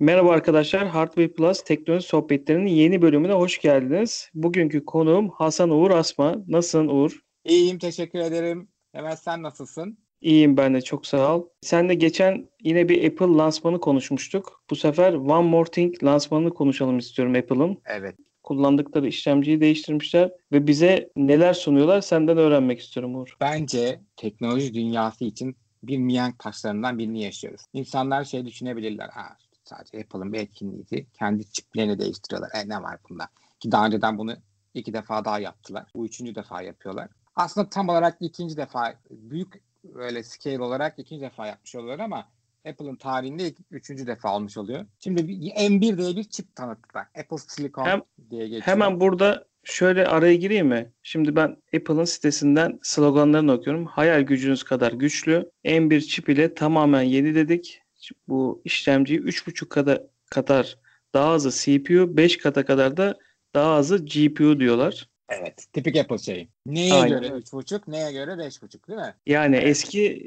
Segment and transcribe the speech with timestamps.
[0.00, 4.30] Merhaba arkadaşlar, Hardware Plus teknoloji sohbetlerinin yeni bölümüne hoş geldiniz.
[4.34, 6.36] Bugünkü konuğum Hasan Uğur Asma.
[6.48, 7.20] Nasılsın Uğur?
[7.44, 8.68] İyiyim, teşekkür ederim.
[8.92, 9.98] Hemen sen nasılsın?
[10.20, 11.46] İyiyim ben de çok sağ ol.
[11.60, 14.62] Sen de geçen yine bir Apple lansmanı konuşmuştuk.
[14.70, 17.78] Bu sefer One More Thing lansmanını konuşalım istiyorum Apple'ın.
[17.86, 18.16] Evet.
[18.42, 23.36] Kullandıkları işlemciyi değiştirmişler ve bize neler sunuyorlar senden öğrenmek istiyorum Uğur.
[23.40, 27.60] Bence teknoloji dünyası için bir miyank taşlarından birini yaşıyoruz.
[27.72, 29.08] İnsanlar şey düşünebilirler.
[29.08, 29.36] Ha,
[29.70, 31.06] sadece Apple'ın bir etkinliğiydi.
[31.12, 32.50] Kendi çiplerini değiştiriyorlar.
[32.54, 33.28] E ne var bunda?
[33.60, 34.36] Ki daha önceden bunu
[34.74, 35.86] iki defa daha yaptılar.
[35.94, 37.08] Bu üçüncü defa yapıyorlar.
[37.36, 42.28] Aslında tam olarak ikinci defa büyük böyle scale olarak ikinci defa yapmış oluyorlar ama
[42.68, 44.86] Apple'ın tarihinde ilk, üçüncü defa olmuş oluyor.
[44.98, 47.06] Şimdi bir, M1 diye bir çip tanıttılar.
[47.18, 48.62] Apple Silicon Hem- diye geçiyor.
[48.62, 50.92] Hemen burada şöyle araya gireyim mi?
[51.02, 53.86] Şimdi ben Apple'ın sitesinden sloganlarını okuyorum.
[53.86, 55.50] Hayal gücünüz kadar güçlü.
[55.64, 57.82] M1 çip ile tamamen yeni dedik.
[58.28, 60.78] Bu işlemciyi 3.5 kadar, kadar
[61.14, 63.18] daha hızlı CPU, 5 kata kadar da
[63.54, 65.08] daha hızlı GPU diyorlar.
[65.28, 65.66] Evet.
[65.72, 66.48] Tipik Apple şeyi.
[66.66, 67.22] Neye Aynen.
[67.22, 69.14] göre 3.5, neye göre 5.5 değil mi?
[69.26, 69.66] Yani Evet.
[69.66, 70.22] eski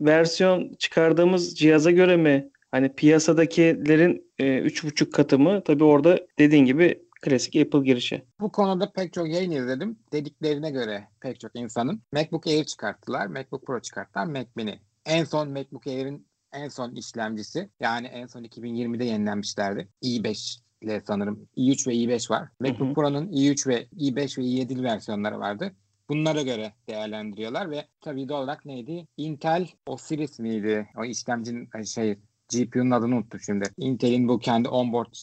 [0.00, 2.48] versiyon çıkardığımız cihaza göre mi?
[2.70, 5.62] Hani piyasadakilerin e, 3.5 katı mı?
[5.64, 8.22] Tabii orada dediğin gibi klasik Apple girişi.
[8.40, 9.98] Bu konuda pek çok yayın izledim.
[10.12, 14.80] Dediklerine göre pek çok insanın MacBook Air çıkarttılar, MacBook Pro çıkarttılar, Mac Mini.
[15.06, 19.88] En son MacBook Air'in en son işlemcisi yani en son 2020'de yenilenmişlerdi.
[20.02, 22.48] i5 ile sanırım i3 ve i5 var.
[22.60, 22.94] MacBook.
[22.94, 25.72] Pro'nun i3 ve i5 ve i7'li versiyonları vardı.
[26.08, 29.06] Bunlara göre değerlendiriyorlar ve tabii doğal olarak neydi?
[29.16, 30.88] Intel Osiris miydi?
[30.96, 32.18] O işlemcinin şey
[32.52, 33.64] GPU'nun adını unuttum şimdi.
[33.76, 35.14] Intel'in bu kendi onboard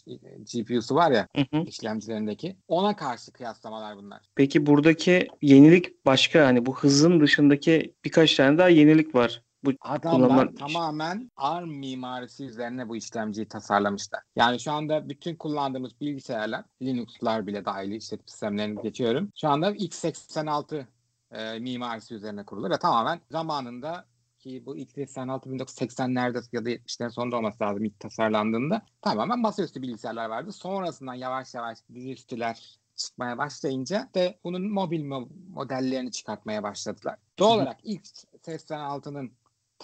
[0.54, 1.64] GPU'su var ya Hı hı.
[1.64, 2.56] işlemcilerindeki.
[2.68, 4.22] Ona karşı kıyaslamalar bunlar.
[4.36, 9.42] Peki buradaki yenilik başka hani bu hızın dışındaki birkaç tane daha yenilik var.
[9.66, 14.22] Bu Adamlar kullanılan- tamamen ARM mimarisi üzerine bu işlemciyi tasarlamışlar.
[14.36, 19.32] Yani şu anda bütün kullandığımız bilgisayarlar, Linux'lar bile dahil işletim sistemlerini geçiyorum.
[19.36, 20.86] Şu anda x86
[21.32, 24.06] e, mimarisi üzerine kurulu ve tamamen zamanında
[24.40, 30.30] ki bu x86 1980'lerde ya da 70'lerin sonunda olması lazım ilk tasarlandığında tamamen masaüstü bilgisayarlar
[30.30, 30.52] vardı.
[30.52, 37.16] Sonrasından yavaş yavaş dizüstüler çıkmaya başlayınca de bunun mobil mo- modellerini çıkartmaya başladılar.
[37.40, 38.06] Doğal olarak ilk
[38.48, 39.32] 86'nın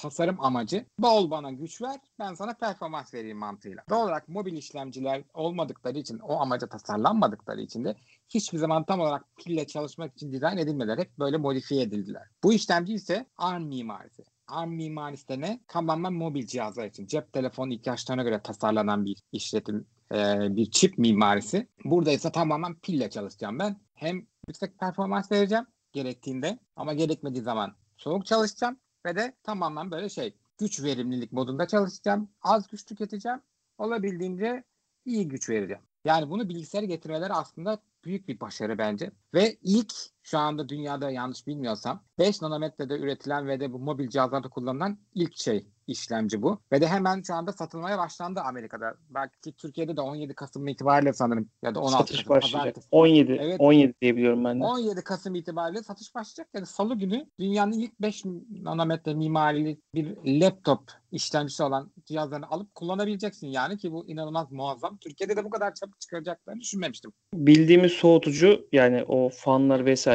[0.02, 3.84] tasarım amacı bol bana güç ver ben sana performans vereyim mantığıyla.
[3.90, 7.96] Doğal olarak mobil işlemciler olmadıkları için o amaca tasarlanmadıkları için de
[8.30, 10.98] hiçbir zaman tam olarak pille çalışmak için dizayn edilmediler.
[10.98, 12.24] Hep böyle modifiye edildiler.
[12.44, 14.24] Bu işlemci ise ARM mimarisi.
[14.48, 15.60] ARM mimarisi de ne?
[15.68, 21.68] Tamamen mobil cihazlar için cep telefonu ihtiyaçlarına göre tasarlanan bir işletim e, bir çip mimarisi.
[21.86, 23.76] Burada ise tamamen pille çalışacağım ben.
[23.94, 30.34] Hem yüksek performans vereceğim gerektiğinde ama gerekmediği zaman soğuk çalışacağım ve de tamamen böyle şey
[30.58, 32.30] güç verimlilik modunda çalışacağım.
[32.42, 33.42] Az güç tüketeceğim.
[33.78, 34.64] Olabildiğince
[35.06, 35.82] iyi güç vereceğim.
[36.06, 39.12] Yani bunu bilgisayara getirmeleri aslında büyük bir başarı bence.
[39.34, 44.50] Ve ilk şu anda dünyada yanlış bilmiyorsam 5 nanometrede üretilen ve de bu mobil cihazlarda
[44.50, 46.60] kullanılan ilk şey işlemci bu.
[46.72, 48.94] Ve de hemen şu anda satılmaya başlandı Amerika'da.
[49.10, 52.60] Belki Türkiye'de de 17 Kasım itibariyle sanırım ya da 16 satış Kasım başlayacak.
[52.62, 52.88] pazartesi.
[52.92, 53.56] 17 Evet.
[53.60, 54.64] 17 diye biliyorum ben de.
[54.66, 56.48] 17 Kasım itibariyle satış başlayacak.
[56.54, 60.82] Yani salı günü dünyanın ilk 5 nanometre mimarili bir laptop
[61.12, 63.48] işlemcisi olan cihazlarını alıp kullanabileceksin.
[63.48, 64.98] Yani ki bu inanılmaz muazzam.
[64.98, 67.12] Türkiye'de de bu kadar çabuk çıkaracaklarını düşünmemiştim.
[67.34, 70.11] Bildiğimiz soğutucu yani o fanlar vesaire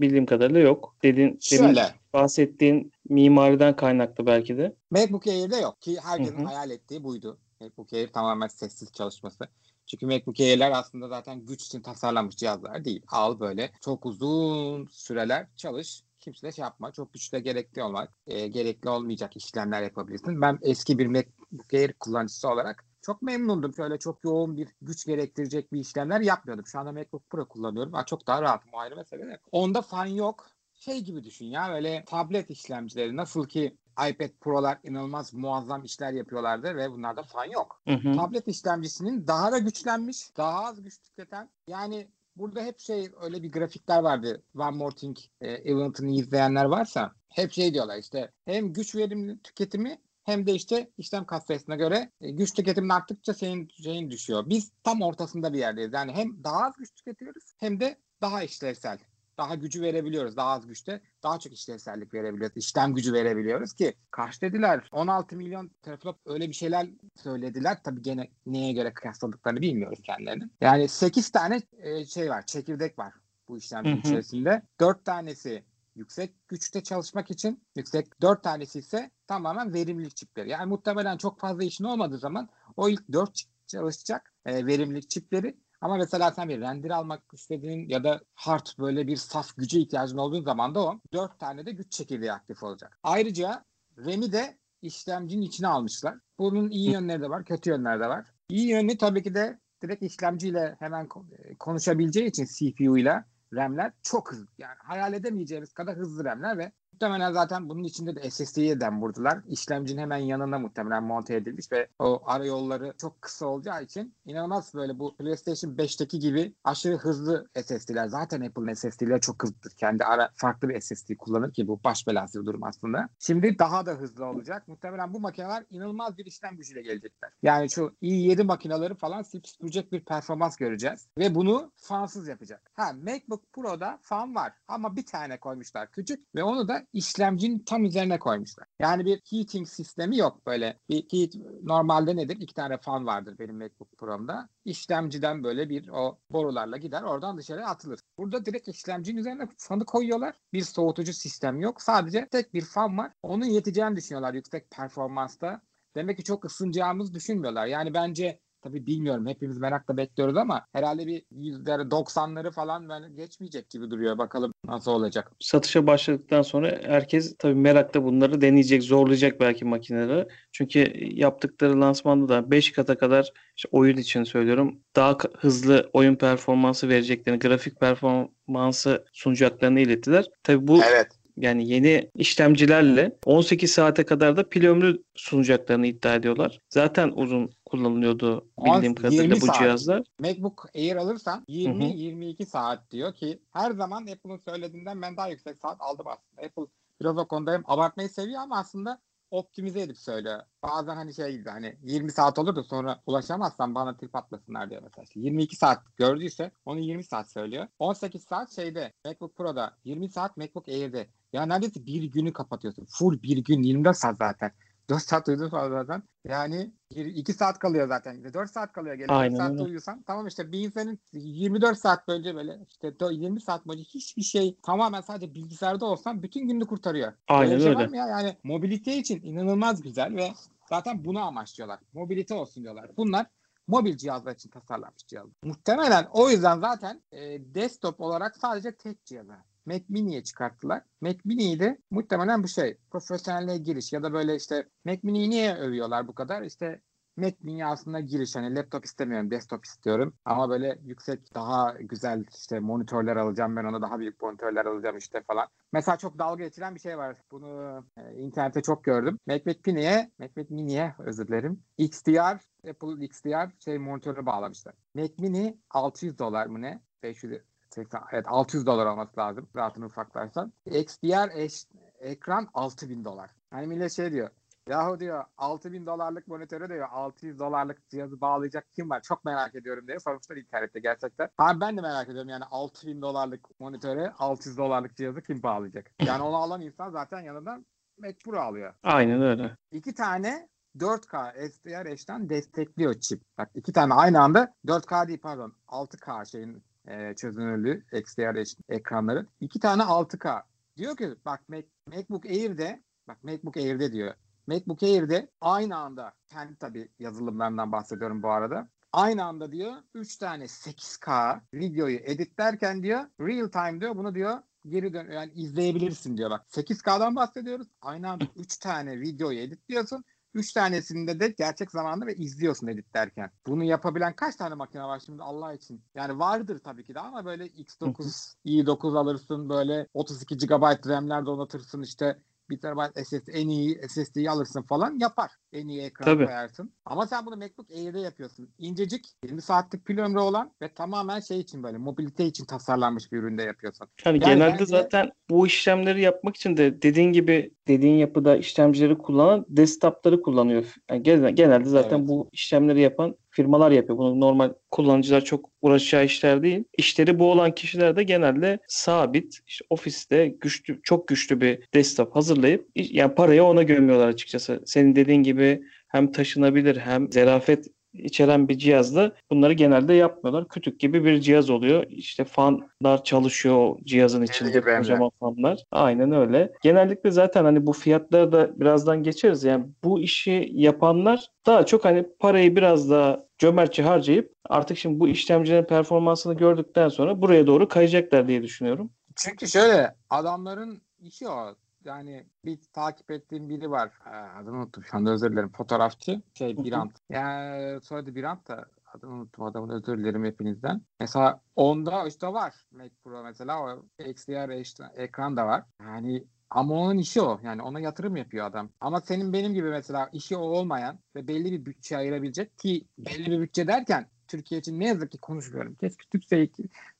[0.00, 0.94] bildiğim kadarıyla yok.
[1.02, 4.74] Demin Şöyle bahsettiğin mimariden kaynaklı belki de.
[4.90, 6.46] MacBook Air'de yok ki herkesin Hı hı.
[6.46, 7.38] hayal ettiği buydu.
[7.60, 9.48] MacBook Air tamamen sessiz çalışması.
[9.86, 13.02] Çünkü MacBook Air'ler aslında zaten güç için tasarlanmış cihazlar değil.
[13.08, 16.02] Al böyle çok uzun süreler çalış.
[16.20, 16.92] Kimse de şey yapma.
[16.92, 20.40] Çok güçle gerekli olmak, e, gerekli olmayacak işlemler yapabilirsin.
[20.40, 23.74] Ben eski bir MacBook Air kullanıcısı olarak çok memnundum.
[23.74, 26.66] Şöyle çok yoğun bir güç gerektirecek bir işlemler yapmıyordum.
[26.66, 27.92] Şu anda MacBook Pro kullanıyorum.
[27.92, 29.40] Ha, çok daha rahatım o ayrı mesele.
[29.52, 30.50] Onda fan yok.
[30.74, 33.76] Şey gibi düşün ya böyle tablet işlemcileri nasıl ki
[34.08, 37.82] iPad Pro'lar inanılmaz muazzam işler yapıyorlardı ve bunlarda fan yok.
[37.88, 38.12] Hı hı.
[38.12, 41.50] Tablet işlemcisinin daha da güçlenmiş, daha az güç tüketen.
[41.66, 44.42] Yani burada hep şey öyle bir grafikler vardı.
[44.54, 49.98] One More Thing e, event'ını izleyenler varsa hep şey diyorlar işte hem güç verimli tüketimi
[50.30, 54.44] hem de işte işlem kat sayısına göre e, güç tüketimin arttıkça senin şeyin düşüyor.
[54.46, 55.92] Biz tam ortasında bir yerdeyiz.
[55.92, 58.98] Yani hem daha az güç tüketiyoruz hem de daha işlevsel.
[59.38, 60.36] Daha gücü verebiliyoruz.
[60.36, 62.56] Daha az güçte daha çok işlevsellik verebiliyoruz.
[62.56, 64.88] İşlem gücü verebiliyoruz ki kaç dediler?
[64.92, 67.78] 16 milyon teraflop öyle bir şeyler söylediler.
[67.84, 70.52] Tabii gene neye göre kıyasladıklarını bilmiyoruz kendilerinin.
[70.60, 72.46] Yani 8 tane e, şey var.
[72.46, 73.14] Çekirdek var
[73.48, 74.62] bu işlemcinin içerisinde.
[74.80, 80.48] 4 tanesi yüksek güçte çalışmak için yüksek 4 tanesi ise tamamen verimlilik çipleri.
[80.48, 85.56] Yani muhtemelen çok fazla işin olmadığı zaman O ilk 4 çip çalışacak e, verimlilik çipleri
[85.80, 90.18] ama mesela sen bir render almak istediğin ya da hard böyle bir saf güce ihtiyacın
[90.18, 92.98] olduğu zaman da o 4 tane de güç çekirdeği aktif olacak.
[93.02, 93.64] Ayrıca
[93.98, 96.14] RAM'i de işlemcinin içine almışlar.
[96.38, 98.26] Bunun iyi yönleri de var, kötü yönleri de var.
[98.48, 101.08] İyi yönü tabii ki de direkt işlemciyle hemen
[101.38, 103.24] e, konuşabileceği için CPU ile
[103.54, 104.46] RAM'ler çok hızlı.
[104.58, 109.40] Yani hayal edemeyeceğimiz kadar hızlı RAM'ler ve muhtemelen zaten bunun içinde de SSD'ye dem vurdular.
[109.48, 114.74] İşlemcinin hemen yanına muhtemelen monte edilmiş ve o ara yolları çok kısa olacağı için inanılmaz
[114.74, 118.06] böyle bu PlayStation 5'teki gibi aşırı hızlı SSD'ler.
[118.06, 119.72] Zaten Apple'ın SSD'leri çok hızlıdır.
[119.76, 123.08] Kendi ara farklı bir SSD kullanır ki bu baş belası bir durum aslında.
[123.18, 124.68] Şimdi daha da hızlı olacak.
[124.68, 127.30] Muhtemelen bu makineler inanılmaz bir işlem gücüyle gelecekler.
[127.42, 131.06] Yani şu i7 makineleri falan süpürecek bir performans göreceğiz.
[131.18, 132.70] Ve bunu fansız yapacak.
[132.74, 137.84] Ha MacBook Pro'da fan var ama bir tane koymuşlar küçük ve onu da işlemcinin tam
[137.84, 138.66] üzerine koymuşlar.
[138.78, 140.78] Yani bir heating sistemi yok böyle.
[140.88, 142.36] Bir heat normalde nedir?
[142.40, 144.48] İki tane fan vardır benim MacBook Pro'mda.
[144.64, 148.00] İşlemciden böyle bir o borularla gider oradan dışarı atılır.
[148.18, 150.34] Burada direkt işlemcinin üzerine fanı koyuyorlar.
[150.52, 151.82] Bir soğutucu sistem yok.
[151.82, 153.12] Sadece tek bir fan var.
[153.22, 155.60] Onun yeteceğini düşünüyorlar yüksek performansta.
[155.94, 157.66] Demek ki çok ısınacağımızı düşünmüyorlar.
[157.66, 163.70] Yani bence Tabii bilmiyorum hepimiz merakla bekliyoruz ama herhalde bir yüzleri 90'ları falan ben geçmeyecek
[163.70, 164.18] gibi duruyor.
[164.18, 165.32] Bakalım nasıl olacak.
[165.40, 170.28] Satışa başladıktan sonra herkes tabii merakla bunları deneyecek, zorlayacak belki makineleri.
[170.52, 176.88] Çünkü yaptıkları lansmanda da 5 kata kadar işte oyun için söylüyorum daha hızlı oyun performansı
[176.88, 180.26] vereceklerini, grafik performansı sunacaklarını ilettiler.
[180.42, 186.60] Tabii bu evet yani yeni işlemcilerle 18 saate kadar da pil ömrü sunacaklarını iddia ediyorlar.
[186.70, 189.58] Zaten uzun kullanılıyordu bildiğim kadarıyla bu saat.
[189.58, 190.02] cihazlar.
[190.18, 195.76] MacBook Air alırsan 20-22 saat diyor ki her zaman Apple'ın söylediğinden ben daha yüksek saat
[195.80, 196.46] aldım aslında.
[196.46, 196.66] Apple
[197.00, 199.00] biraz o konuda hem abartmayı seviyor ama aslında
[199.30, 200.40] optimize edip söylüyor.
[200.62, 204.82] Bazen hani şey gibi hani 20 saat olur da sonra ulaşamazsan bana trip atmasınlar diyor
[204.82, 205.04] mesela.
[205.04, 207.66] İşte 22 saat gördüyse onu 20 saat söylüyor.
[207.78, 211.06] 18 saat şeyde MacBook Pro'da 20 saat MacBook Air'de.
[211.32, 212.84] Ya neredeyse bir günü kapatıyorsun.
[212.84, 214.52] Full bir gün 24 saat zaten.
[214.90, 216.02] 4 saat uyudun zaten.
[216.24, 218.34] Yani 2 saat kalıyor zaten.
[218.34, 218.94] 4 saat kalıyor.
[218.94, 220.02] Gene 4 saatte uyuyorsan.
[220.06, 225.00] Tamam işte bir insanın 24 saat boyunca böyle işte 20 saat boyunca hiçbir şey tamamen
[225.00, 227.12] sadece bilgisayarda olsan bütün gününü kurtarıyor.
[227.28, 227.62] Aynen öyle.
[227.62, 227.96] Şey öyle.
[227.96, 228.06] Ya?
[228.06, 230.32] Yani mobilite için inanılmaz güzel ve
[230.68, 231.80] zaten bunu amaçlıyorlar.
[231.92, 232.90] Mobilite olsun diyorlar.
[232.96, 233.26] Bunlar
[233.66, 235.34] mobil cihazlar için tasarlanmış cihazlar.
[235.44, 237.18] Muhtemelen o yüzden zaten e,
[237.54, 239.49] desktop olarak sadece tek cihazlar.
[239.70, 240.82] Mac Mini'ye çıkarttılar.
[241.00, 245.54] Mac Mini'yi de muhtemelen bu şey profesyonelliğe giriş ya da böyle işte Mac Mini'yi niye
[245.54, 246.42] övüyorlar bu kadar?
[246.42, 246.80] İşte
[247.16, 253.16] Mac dünyasına giriş hani laptop istemiyorum desktop istiyorum ama böyle yüksek daha güzel işte monitörler
[253.16, 255.48] alacağım ben ona daha büyük monitörler alacağım işte falan.
[255.72, 257.16] Mesela çok dalga geçilen bir şey var.
[257.30, 259.18] Bunu e, internette çok gördüm.
[259.26, 261.62] Macbook Mini'ye, Macbook Mini'ye özür dilerim.
[261.78, 262.40] XDR,
[262.70, 264.74] Apple XDR şey monitörü bağlamışlar.
[264.94, 266.80] Mac Mini 600 dolar mı ne?
[267.02, 267.32] 500
[267.70, 270.52] 80, evet 600 dolar olması lazım rahatını ufaklarsan.
[270.66, 271.64] XDR eş,
[272.00, 273.30] ekran 6000 dolar.
[273.50, 274.30] Hani millet şey diyor.
[274.68, 279.02] Yahu diyor 6000 dolarlık monitöre diyor 600 dolarlık cihazı bağlayacak kim var?
[279.02, 281.28] Çok merak ediyorum diye sormuşlar internette gerçekten.
[281.38, 285.90] Abi ben de merak ediyorum yani 6000 dolarlık monitöre 600 dolarlık cihazı kim bağlayacak?
[286.06, 287.66] Yani onu alan insan zaten yanından
[287.98, 288.74] Mac Pro alıyor.
[288.82, 289.56] Aynen öyle.
[289.72, 293.22] İki tane 4K SDR destekliyor çip.
[293.38, 299.28] Bak iki tane aynı anda 4K değil pardon 6K şeyin e, çözünürlüğü XDR ekranların.
[299.40, 300.42] iki tane 6K.
[300.76, 304.14] Diyor ki bak Mac, MacBook Air'de bak MacBook Air'de diyor.
[304.46, 308.68] MacBook Air'de aynı anda kendi tabii yazılımlarından bahsediyorum bu arada.
[308.92, 314.92] Aynı anda diyor 3 tane 8K videoyu editlerken diyor real time diyor bunu diyor geri
[314.92, 316.46] dön yani izleyebilirsin diyor bak.
[316.48, 317.68] 8K'dan bahsediyoruz.
[317.82, 320.04] Aynı anda 3 tane videoyu editliyorsun.
[320.34, 323.30] Üç tanesinde de gerçek zamanlı ve izliyorsun editlerken.
[323.46, 325.82] Bunu yapabilen kaç tane makine var şimdi Allah için?
[325.94, 331.82] Yani vardır tabii ki de ama böyle X9, i9 alırsın böyle 32 GB RAM'ler donatırsın
[331.82, 332.18] işte
[332.50, 335.30] 1 TB SSD en iyi SSD'yi alırsın falan yapar.
[335.52, 336.24] En iyi ekran Tabii.
[336.24, 336.72] koyarsın.
[336.84, 338.48] Ama sen bunu MacBook Air'de yapıyorsun.
[338.58, 343.18] İncecik 20 saatlik pil ömrü olan ve tamamen şey için böyle mobilite için tasarlanmış bir
[343.18, 343.88] üründe yapıyorsun.
[344.04, 344.66] Yani, yani genelde bence...
[344.66, 350.74] zaten bu işlemleri yapmak için de dediğin gibi dediğin yapıda işlemcileri kullanan desktop'ları kullanıyor.
[350.90, 351.02] Yani
[351.34, 352.08] genelde zaten evet.
[352.08, 353.98] bu işlemleri yapan firmalar yapıyor.
[353.98, 356.64] Bunu normal kullanıcılar çok uğraşacağı işler değil.
[356.78, 362.68] İşleri bu olan kişiler de genelde sabit işte ofiste güçlü çok güçlü bir desktop hazırlayıp
[362.74, 364.62] yani parayı ona gömüyorlar açıkçası.
[364.66, 370.48] Senin dediğin gibi hem taşınabilir hem zerafet içeren bir cihazda bunları genelde yapmıyorlar.
[370.48, 371.84] Kütük gibi bir cihaz oluyor.
[371.88, 375.64] İşte fanlar çalışıyor o cihazın içinde kocaman fanlar.
[375.70, 376.52] Aynen öyle.
[376.62, 379.44] Genellikle zaten hani bu fiyatları da birazdan geçeriz.
[379.44, 385.08] Yani bu işi yapanlar daha çok hani parayı biraz daha cömertçe harcayıp artık şimdi bu
[385.08, 388.90] işlemcilerin performansını gördükten sonra buraya doğru kayacaklar diye düşünüyorum.
[389.16, 391.54] Çünkü şöyle adamların işi o.
[391.84, 393.92] Yani bir takip ettiğim biri var.
[394.06, 395.52] Ee, Adını unuttum şu anda özür dilerim.
[395.52, 396.22] Fotoğrafçı.
[396.34, 396.56] Şey.
[396.56, 396.92] Birant.
[397.10, 400.82] Yani soyadı Birant da adını unuttum adamın özür dilerim hepinizden.
[401.00, 402.54] Mesela onda işte var.
[402.70, 405.64] Mac Pro mesela o XDR ekran da var.
[405.82, 407.40] Yani ama onun işi o.
[407.42, 408.70] Yani ona yatırım yapıyor adam.
[408.80, 413.30] Ama senin benim gibi mesela işi o olmayan ve belli bir bütçe ayırabilecek ki belli
[413.30, 415.74] bir bütçe derken Türkiye için ne yazık ki konuşmuyorum.
[415.74, 416.48] Keşke Türkiye,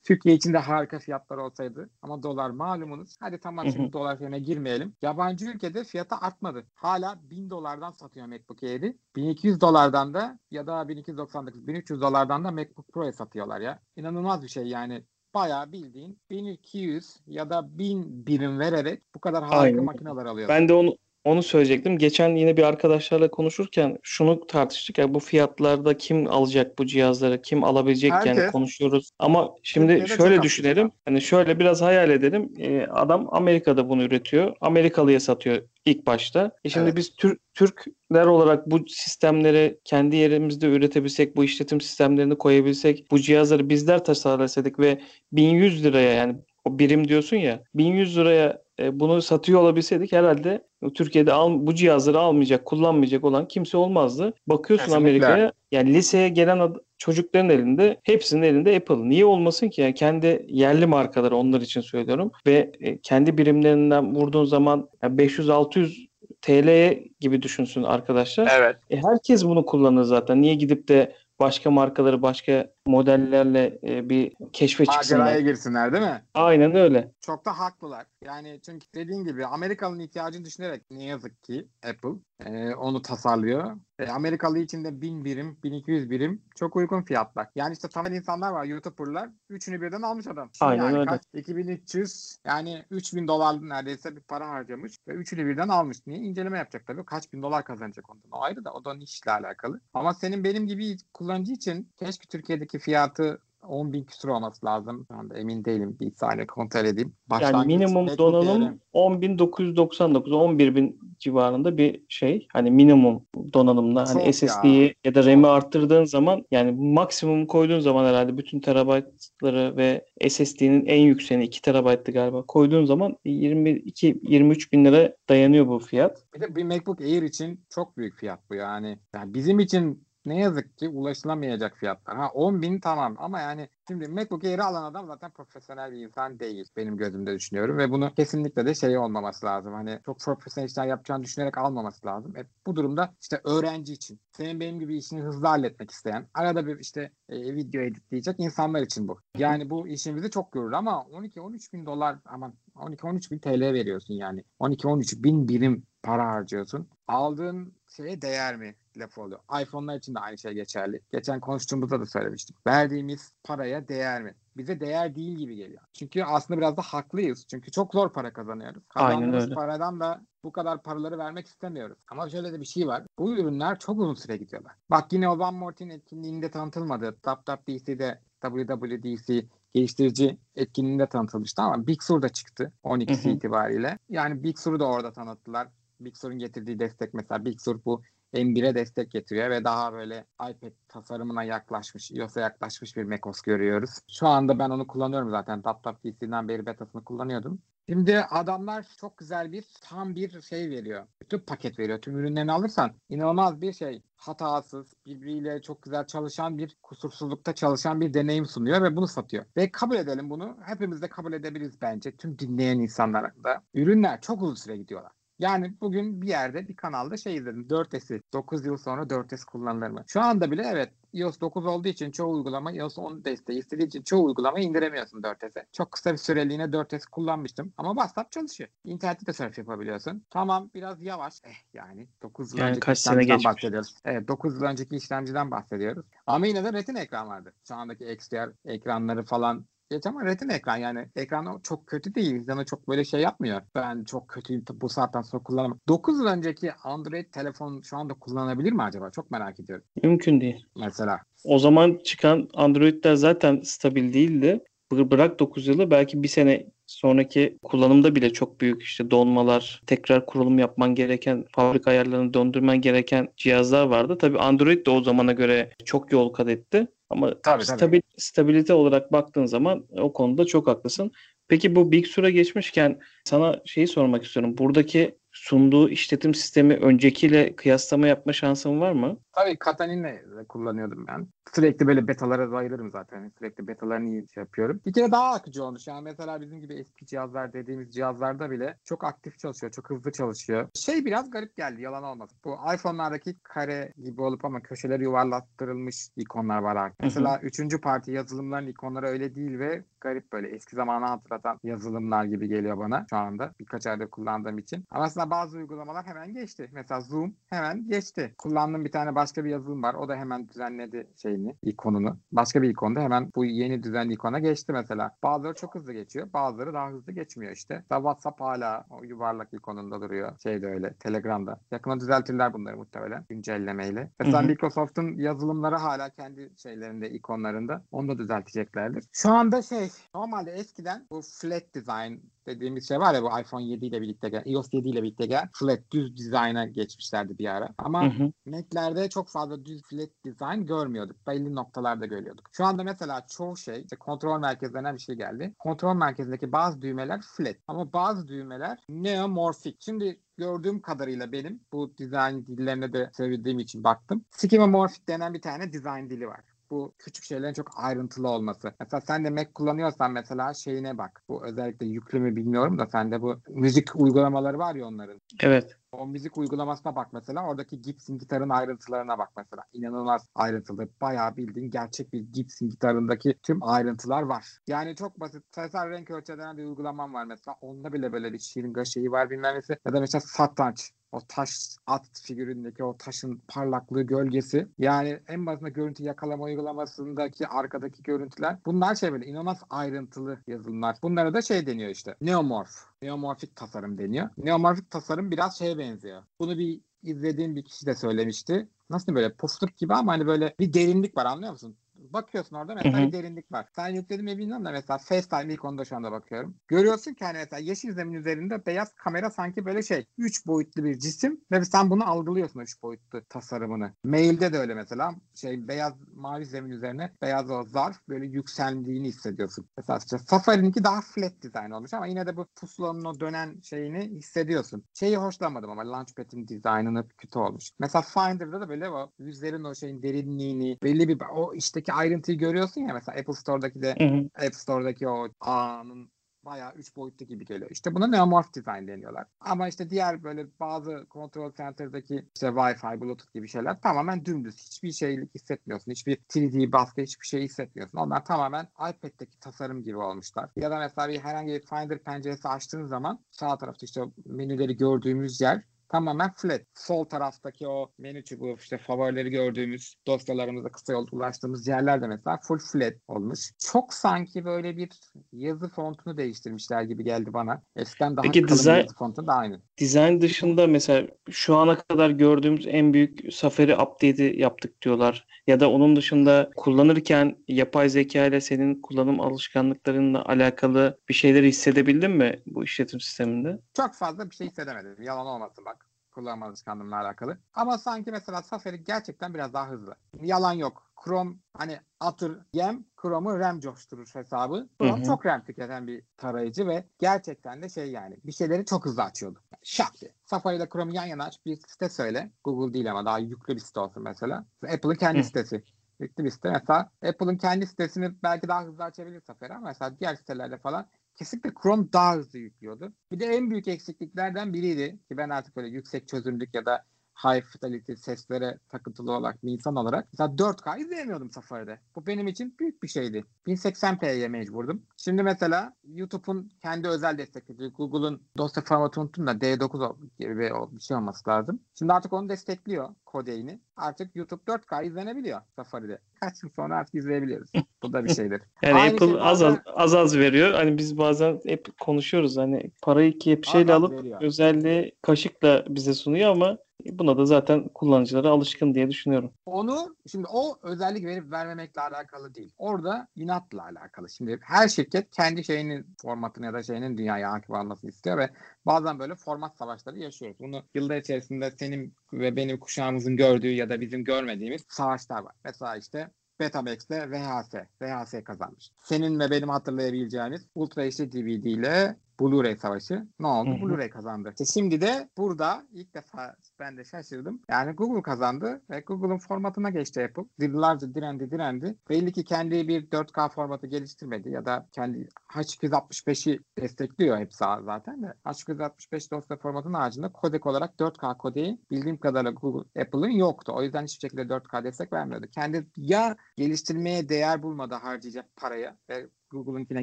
[0.04, 1.90] Türkiye için de harika fiyatlar olsaydı.
[2.02, 3.16] Ama dolar malumunuz.
[3.20, 3.72] Hadi tamam Hı hı.
[3.72, 4.92] şimdi dolar şeyine girmeyelim.
[5.02, 6.64] Yabancı ülkede fiyatı artmadı.
[6.74, 8.96] Hala 1000 dolardan satıyor MacBook Air'i.
[9.16, 13.80] 1200 dolardan da ya da 1299, 1300 dolardan da MacBook Pro'ya satıyorlar ya.
[13.96, 15.04] İnanılmaz bir şey yani.
[15.34, 19.84] Bayağı bildiğin 1200 ya da 1000 birim vererek bu kadar harika Aynen.
[19.84, 20.56] makineler alıyorsun.
[20.56, 21.98] Ben de onu onu söyleyecektim.
[21.98, 27.64] Geçen yine bir arkadaşlarla konuşurken şunu tartıştık ya bu fiyatlarda kim alacak bu cihazları, kim
[27.64, 28.52] alabilecek yani Herkes.
[28.52, 29.10] konuşuyoruz.
[29.18, 30.90] Ama şimdi Türkiye'de şöyle düşünelim.
[31.04, 32.52] Hani şöyle biraz hayal edelim.
[32.58, 34.56] Ee, adam Amerika'da bunu üretiyor.
[34.60, 36.50] Amerikalıya satıyor ilk başta.
[36.64, 36.96] E şimdi Evet.
[36.96, 43.68] biz Türk Türkler olarak bu sistemleri kendi yerimizde üretebilsek, bu işletim sistemlerini koyabilsek, bu cihazları
[43.68, 45.00] bizler tasarlasaydık ve
[45.32, 51.32] 1100 liraya yani o birim diyorsun ya 1100 liraya e, bunu satıyor olabilseydik herhalde Türkiye'de
[51.32, 54.32] al, bu cihazları almayacak, kullanmayacak olan kimse olmazdı.
[54.46, 54.92] Bakıyorsun.
[54.92, 59.08] Amerika'ya yani liseye gelen ad- çocukların elinde hepsinin elinde Apple.
[59.08, 59.80] Niye olmasın ki?
[59.80, 66.10] Yani kendi yerli markaları onlar için söylüyorum ve e, kendi birimlerinden vurduğun zaman yani 500-600
[66.42, 68.52] TL gibi düşünsün arkadaşlar.
[68.58, 68.76] Evet.
[68.90, 70.42] E, herkes bunu kullanır zaten.
[70.42, 75.20] Niye gidip de başka markaları, başka modellerle e, bir keşfe çıksınlar?
[75.20, 76.24] Maceraya girsinler değil mi?
[76.34, 77.12] Aynen öyle.
[77.20, 78.06] Çok da haklılar.
[78.24, 82.08] Yani çünkü dediğin gibi Amerikalı'nın ihtiyacını düşünerek ne yazık ki Apple
[82.46, 83.76] e, onu tasarlıyor.
[83.98, 87.48] E, Amerikalı için de 1000 birim, 1200 birim çok uygun fiyatlar.
[87.54, 89.30] Yani işte tanınan insanlar var, YouTuber'lar.
[89.50, 90.50] Üçünü birden almış adam.
[90.60, 91.10] Aynen yani öyle.
[91.10, 96.06] Kaç, 2300 yani 3000 dolar neredeyse bir para harcamış ve üçünü birden almış.
[96.06, 96.18] Niye?
[96.18, 97.04] İnceleme yapacak tabii.
[97.04, 98.30] Kaç bin dolar kazanacak ondan.
[98.32, 99.80] O ayrı da o da işle alakalı.
[99.94, 105.06] Ama senin benim gibi kullanıcı için keşke Türkiye'deki fiyatı 10 bin küsur olması lazım.
[105.08, 105.96] Şu anda emin değilim.
[106.00, 107.12] Bir saniye kontrol edeyim.
[107.30, 112.46] Yani Başlangıç minimum MacBook donanım Air'in 10.999, 11.000 civarında bir şey.
[112.52, 114.32] Hani minimum donanımda Çok hani ya.
[114.32, 120.86] SSD'yi ya da RAM'i arttırdığın zaman yani maksimum koyduğun zaman herhalde bütün terabaytları ve SSD'nin
[120.86, 126.24] en yükseğini 2 terabayttı galiba koyduğun zaman 22-23 bin lira dayanıyor bu fiyat.
[126.34, 128.98] Bir de bir MacBook Air için çok büyük fiyat bu yani.
[129.14, 132.16] yani bizim için ne yazık ki ulaşılamayacak fiyatlar.
[132.16, 136.38] Ha 10 bin tamam ama yani şimdi MacBook Air'i alan adam zaten profesyonel bir insan
[136.38, 136.68] değil.
[136.76, 139.74] Benim gözümde düşünüyorum ve bunu kesinlikle de şey olmaması lazım.
[139.74, 142.36] Hani çok profesyonel işler yapacağını düşünerek almaması lazım.
[142.36, 146.78] E, bu durumda işte öğrenci için, senin benim gibi işini hızlı halletmek isteyen, arada bir
[146.78, 149.18] işte e, video editleyecek insanlar için bu.
[149.38, 154.44] Yani bu işimizi çok görür ama 12-13 bin dolar aman 12-13 bin TL veriyorsun yani.
[154.60, 156.88] 12-13 bin birim para harcıyorsun.
[157.08, 158.74] Aldığın şeye değer mi?
[159.00, 159.40] Lafı oluyor.
[159.62, 161.00] iPhone'lar için de aynı şey geçerli.
[161.12, 162.56] Geçen konuştuğumuzda da söylemiştim.
[162.66, 164.34] Verdiğimiz paraya değer mi?
[164.56, 165.82] Bize değer değil gibi geliyor.
[165.92, 167.46] Çünkü aslında biraz da haklıyız.
[167.50, 168.82] Çünkü çok zor para kazanıyoruz.
[168.88, 171.98] Kazandığımız paradan da bu kadar paraları vermek istemiyoruz.
[172.10, 173.02] Ama şöyle de bir şey var.
[173.18, 174.72] Bu ürünler çok uzun süre gidiyorlar.
[174.90, 177.16] Bak yine o One More Thing etkinliğinde tanıtılmadı.
[177.24, 183.32] WWDC'de WWDC geliştirici etkinliğinde tanıtılmıştı ama Big Sur da çıktı 12'si Hı hı.
[183.32, 183.98] itibariyle.
[184.08, 185.68] Yani Big Sur'u da orada tanıttılar.
[186.00, 188.02] Big Sur'un getirdiği destek mesela Big Sur bu
[188.34, 193.90] M1'e destek getiriyor ve daha böyle iPad tasarımına yaklaşmış, iOS'a yaklaşmış bir macOS görüyoruz.
[194.08, 195.62] Şu anda ben onu kullanıyorum zaten.
[195.62, 197.62] WWDC'den beri betasını kullanıyordum.
[197.88, 201.06] Şimdi adamlar çok güzel bir tam bir şey veriyor.
[201.22, 202.00] Bütün paket veriyor.
[202.00, 204.02] Tüm ürünlerini alırsan inanılmaz bir şey.
[204.16, 209.44] Hatasız, birbiriyle çok güzel çalışan bir kusursuzlukta çalışan bir deneyim sunuyor ve bunu satıyor.
[209.56, 210.56] Ve kabul edelim bunu.
[210.62, 212.16] Hepimiz de kabul edebiliriz bence.
[212.16, 213.62] Tüm dinleyen insanlar da.
[213.74, 215.12] Ürünler çok uzun süre gidiyorlar.
[215.40, 217.66] Yani bugün bir yerde bir kanalda şey izledim.
[217.68, 220.04] 4S'i 9 yıl sonra 4S kullanılır mı?
[220.06, 224.02] Şu anda bile evet iOS 9 olduğu için çoğu uygulama iOS 10 desteği istediği için
[224.02, 225.66] çoğu uygulamayı indiremiyorsun 4S'e.
[225.72, 228.70] Çok kısa bir süreliğine 4S kullanmıştım ama WhatsApp çalışıyor.
[228.84, 230.24] İnternette de surf yapabiliyorsun.
[230.30, 231.34] Tamam biraz yavaş.
[231.44, 233.44] Eh yani 9 yıl Yani önceki işlemciden geçmiş.
[233.44, 233.94] bahsediyoruz.
[234.04, 236.06] Evet 9 yıl önceki işlemciden bahsediyoruz.
[236.26, 237.52] Ama yine de retina ekran vardı.
[237.68, 242.34] Şu andaki XDR ekranları falan geç ama retina ekran yani ekran çok kötü değil.
[242.34, 243.62] Vizyonu çok böyle şey yapmıyor.
[243.74, 245.78] Ben çok kötüyüm bu saatten sonra kullanamam.
[245.88, 249.10] 9 yıl önceki Android telefon şu anda kullanabilir mi acaba?
[249.10, 249.84] Çok merak ediyorum.
[250.02, 250.66] Mümkün değil.
[250.76, 251.20] Mesela.
[251.44, 254.64] O zaman çıkan Android'ler zaten stabil değildi.
[254.92, 260.26] Bı- Bırak 9 yılı belki bir sene sonraki kullanımda bile çok büyük işte donmalar, tekrar
[260.26, 264.18] kurulum yapman gereken, fabrika ayarlarını döndürmen gereken cihazlar vardı.
[264.18, 266.86] Tabii Android de o zamana göre çok yol kat etti.
[267.10, 267.64] Ama Tabii, tabii.
[267.64, 271.12] stabil, stabilite olarak baktığın zaman o konuda çok haklısın.
[271.48, 274.58] Peki bu Big Sur'a geçmişken sana şeyi sormak istiyorum.
[274.58, 279.16] Buradaki sunduğu işletim sistemi öncekiyle kıyaslama yapma şansın var mı?
[279.32, 281.26] Tabii Katalin'le kullanıyordum ben.
[281.54, 283.32] Sürekli böyle betalara bayılırım zaten.
[283.38, 284.80] Sürekli betalarını iyi şey yapıyorum.
[284.86, 285.86] Bir kere daha akıcı olmuş.
[285.86, 289.72] Yani mesela bizim gibi eski cihazlar dediğimiz cihazlarda bile çok aktif çalışıyor.
[289.72, 290.68] Çok hızlı çalışıyor.
[290.74, 292.38] Şey biraz garip geldi yalan olmasın.
[292.44, 296.98] Bu iPhone'lardaki kare gibi olup ama köşeleri yuvarlattırılmış ikonlar var artık.
[297.00, 297.06] Hı hı.
[297.06, 302.48] Mesela üçüncü parti yazılımların ikonları öyle değil ve garip böyle eski zamanı hatırlatan yazılımlar gibi
[302.48, 303.52] geliyor bana şu anda.
[303.60, 304.84] Birkaç aydır kullandığım için.
[304.90, 306.70] Ama aslında bazı uygulamalar hemen geçti.
[306.72, 308.34] Mesela Zoom hemen geçti.
[308.38, 309.94] Kullandığım bir tane başka bir yazılım var.
[309.94, 312.16] O da hemen düzenledi şeyini, ikonunu.
[312.32, 315.16] Başka bir ikonda hemen bu yeni düzenli ikona geçti mesela.
[315.22, 316.32] Bazıları çok hızlı geçiyor.
[316.32, 317.74] Bazıları daha hızlı geçmiyor işte.
[317.74, 320.38] Mesela WhatsApp hala o yuvarlak ikonunda duruyor.
[320.42, 320.94] Şey de öyle.
[320.94, 321.60] Telegram'da.
[321.70, 323.24] Yakında düzeltirler bunları muhtemelen.
[323.28, 324.10] Güncellemeyle.
[324.20, 324.42] Mesela.
[324.42, 327.84] Microsoft'un yazılımları hala kendi şeylerinde, ikonlarında.
[327.92, 329.04] Onu da düzelteceklerdir.
[329.12, 332.14] Şu anda şey normalde eskiden bu flat design
[332.50, 335.48] dediğimiz şey var ya bu iPhone 7 ile birlikte gelen, iOS 7 ile birlikte gelen
[335.52, 337.68] flat düz dizayna geçmişlerdi bir ara.
[337.78, 338.32] Ama Hı hı.
[338.46, 341.26] Mac'lerde çok fazla düz flat design görmüyorduk.
[341.26, 342.48] Belli noktalarda görüyorduk.
[342.52, 345.54] Şu anda mesela çoğu şey, işte kontrol merkezlerinden bir şey geldi.
[345.58, 349.76] Kontrol merkezindeki bazı düğmeler flat ama bazı düğmeler neomorphic.
[349.80, 354.24] Şimdi gördüğüm kadarıyla benim bu dizayn dillerine de sevdiğim için baktım.
[354.30, 356.40] Schemamorphic denen bir tane dizayn dili var
[356.70, 358.72] bu küçük şeylerin çok ayrıntılı olması.
[358.80, 361.22] Mesela sen de Mac kullanıyorsan mesela şeyine bak.
[361.28, 365.20] Bu özellikle yüklü mü bilmiyorum da sende bu müzik uygulamaları var ya onların.
[365.42, 365.76] Evet.
[365.92, 367.46] O müzik uygulamasına bak mesela.
[367.46, 369.62] Oradaki Gibson gitarın ayrıntılarına bak mesela.
[369.72, 370.88] İnanılmaz ayrıntılı.
[371.00, 374.58] Bayağı bildiğin gerçek bir Gibson gitarındaki tüm ayrıntılar var.
[374.66, 375.44] Yani çok basit.
[375.54, 377.56] Sayısal renk ölçü bir uygulamam var mesela.
[377.60, 379.78] Onda bile böyle bir şiringa şeyi var bilmem nesi.
[379.86, 380.92] Ya da mesela satranç.
[381.12, 384.68] O taş at figüründeki o taşın parlaklığı, gölgesi.
[384.78, 388.56] Yani en basında görüntü yakalama uygulamasındaki arkadaki görüntüler.
[388.66, 390.96] Bunlar şey böyle inanılmaz ayrıntılı yazılımlar.
[391.02, 392.16] Bunlara da şey deniyor işte.
[392.20, 392.70] Neomorph.
[393.02, 394.28] Neomorfik tasarım deniyor.
[394.38, 396.22] Neomorfik tasarım biraz şeye benziyor.
[396.38, 398.68] Bunu bir izlediğim bir kişi de söylemişti.
[398.90, 401.76] Nasıl böyle pofluk gibi ama hani böyle bir derinlik var anlıyor musun?
[402.12, 403.06] Bakıyorsun orada mesela Hı hı.
[403.06, 403.66] bir derinlik var.
[403.76, 406.54] Sen yükledim mi bilmiyorum da mesela FaceTime ikonunda şu anda bakıyorum.
[406.68, 410.98] Görüyorsun ki hani mesela yeşil zemin üzerinde beyaz kamera sanki böyle şey 3 boyutlu bir
[410.98, 413.92] cisim ve sen bunu algılıyorsun 3 boyutlu tasarımını.
[414.04, 419.68] Mailde de öyle mesela şey beyaz mavi zemin üzerine beyaz o zarf böyle yükseldiğini hissediyorsun.
[419.76, 424.08] Mesela işte Safari'ninki daha flat dizayn olmuş ama yine de bu pusulanın o dönen şeyini
[424.08, 424.84] hissediyorsun.
[424.94, 427.70] Şeyi hoşlanmadım ama Launchpad'in dizaynını kötü olmuş.
[427.78, 432.80] Mesela Finder'da da böyle o yüzlerin o şeyin derinliğini belli bir o içteki ayrıntıyı görüyorsun
[432.80, 434.46] ya mesela Apple Store'daki de Hı hı.
[434.46, 436.10] App Store'daki o ağının
[436.44, 437.70] bayağı 3 boyutlu gibi geliyor.
[437.70, 439.26] İşte buna neomorph design deniyorlar.
[439.40, 444.56] Ama işte diğer böyle bazı control center'daki işte Wi-Fi, Bluetooth gibi şeyler tamamen dümdüz.
[444.58, 445.92] Hiçbir şeylik hissetmiyorsun.
[445.92, 447.98] Hiçbir 3D baskı, hiçbir şey hissetmiyorsun.
[447.98, 450.50] Onlar tamamen iPad'deki tasarım gibi olmuşlar.
[450.56, 455.40] Ya da mesela bir herhangi bir Finder penceresi açtığın zaman sağ tarafta işte menüleri gördüğümüz
[455.40, 456.60] yer tamamen flat.
[456.74, 462.38] Sol taraftaki o menü çubuğu işte favorileri gördüğümüz dosyalarımızda kısa yol ulaştığımız yerler de mesela
[462.42, 463.52] full flat olmuş.
[463.72, 464.90] Çok sanki böyle bir
[465.32, 467.62] yazı fontunu değiştirmişler gibi geldi bana.
[467.76, 469.60] Eskiden daha Peki kalın dizayn- yazı fontu da aynı.
[469.78, 475.26] Dizayn dışında mesela şu ana kadar gördüğümüz en büyük Safari update'i yaptık diyorlar.
[475.46, 482.10] Ya da onun dışında kullanırken yapay zeka ile senin kullanım alışkanlıklarınla alakalı bir şeyleri hissedebildin
[482.10, 483.58] mi bu işletim sisteminde?
[483.76, 485.02] Çok fazla bir şey hissedemedim.
[485.02, 485.79] Yalan olmasın bak.
[486.20, 487.38] Kullanma alışkanlığımla alakalı.
[487.54, 489.96] Ama sanki mesela Safari gerçekten biraz daha hızlı.
[490.20, 490.90] Yalan yok.
[491.04, 494.68] Chrome hani atır yem Chrome'u RAM coşturur hesabı.
[494.78, 495.06] Chrome Hı hı.
[495.06, 499.42] çok RAM tüketen bir tarayıcı ve gerçekten de şey yani bir şeyleri çok hızlı açıyordu.
[499.62, 500.14] Şak diye.
[500.24, 502.32] Safari ile Chrome'u yan yana aç bir site söyle.
[502.44, 504.44] Google değil ama daha yüklü bir site olsun mesela.
[504.74, 505.24] Apple'ın kendi Hı.
[505.24, 505.64] sitesi.
[506.00, 506.50] Yüklü bir site.
[506.50, 510.86] Mesela Apple'ın kendi sitesini belki daha hızlı açabilir Safari ama mesela diğer sitelerde falan
[511.20, 512.92] kesinlikle Chrome daha hızlı yüklüyordu.
[513.12, 516.86] Bir de en büyük eksikliklerden biriydi ki ben artık böyle yüksek çözünürlük ya da
[517.24, 521.78] high fidelity seslere takıntılı olarak bir insan olarak mesela 4K izleyemiyordum Safari'de.
[521.96, 523.24] Bu benim için büyük bir şeydi.
[523.46, 524.82] 1080p'ye mecburdum.
[524.96, 530.96] Şimdi mesela YouTube'un kendi özel desteklediği Google'un dosya formatı unuttum da D9 gibi bir, şey
[530.96, 531.60] olması lazım.
[531.74, 533.60] Şimdi artık onu destekliyor kodeyini.
[533.76, 535.98] Artık YouTube 4K izlenebiliyor Safari'de.
[536.20, 537.50] Kaç yıl sonra artık izleyebiliyoruz.
[537.82, 538.42] Bu da bir şeydir.
[538.62, 540.52] Yani Aynı Apple şey az az, az az veriyor.
[540.52, 544.22] Hani biz bazen hep konuşuyoruz hani parayı ki şeyle Az az alıp veriyor.
[544.22, 546.58] özelliği kaşıkla bize sunuyor ama
[546.92, 549.32] buna da zaten kullanıcılara alışkın diye düşünüyorum.
[549.46, 552.52] Onu şimdi o özellik verip vermemekle alakalı değil.
[552.58, 554.10] Orada inatla alakalı.
[554.10, 558.30] Şimdi her şirket kendi şeyinin formatını ya da şeyinin dünyaya hakim olmasını istiyor ve
[558.66, 560.36] bazen böyle format savaşları yaşıyoruz.
[560.40, 565.34] Bunu yıllar içerisinde senin ve benim kuşağımızın gördüğü ya da bizim görmediğimiz savaşlar var.
[565.44, 567.54] Mesela işte Betamax'te VHS.
[567.82, 568.70] VHS kazanmış.
[568.78, 573.50] Senin ve benim hatırlayabileceğimiz Ultra HD DVD ile Blu-ray savaşı ne oldu?
[573.50, 574.28] Blu-ray kazandı.
[574.28, 577.42] İşte şimdi de burada ilk defa ben de şaşırdım.
[577.50, 580.22] Yani Google kazandı ve Google'un formatına geçti Apple.
[580.38, 581.76] Yıllarca direndi direndi.
[581.90, 588.14] Belli ki kendi bir 4K formatı geliştirmedi ya da kendi H265'i destekliyor hepsi zaten de.
[588.24, 593.52] H265 dosya formatının haricinde kodek olarak 4K kodeği bildiğim kadarıyla Google, Apple'ın yoktu.
[593.56, 595.26] O yüzden hiçbir şekilde 4K destek vermiyordu.
[595.34, 599.82] Kendi ya geliştirmeye değer bulmadı harcayacak paraya ve Google'ınkine